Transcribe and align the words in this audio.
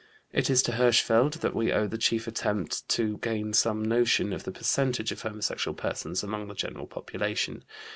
It 0.33 0.49
is 0.49 0.63
to 0.63 0.71
Hirschfeld 0.71 1.41
that 1.41 1.53
we 1.53 1.71
owe 1.71 1.85
the 1.85 1.95
chief 1.99 2.25
attempt 2.27 2.89
to 2.89 3.19
gain 3.19 3.53
some 3.53 3.85
notion 3.85 4.33
of 4.33 4.45
the 4.45 4.51
percentage 4.51 5.11
of 5.11 5.21
homosexual 5.21 5.75
persons 5.75 6.23
among 6.23 6.47
the 6.47 6.55
general 6.55 6.87
population. 6.87 7.63